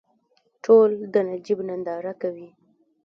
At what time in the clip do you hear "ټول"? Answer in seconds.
0.63-0.89